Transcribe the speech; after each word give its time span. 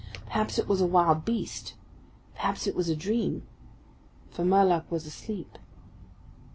Perhaps 0.25 0.57
it 0.57 0.67
was 0.67 0.81
a 0.81 0.87
wild 0.87 1.25
beast; 1.25 1.75
perhaps 2.33 2.65
it 2.65 2.73
was 2.75 2.89
a 2.89 2.95
dream. 2.95 3.43
For 4.31 4.43
Murlock 4.43 4.89
was 4.89 5.05
asleep. 5.05 5.59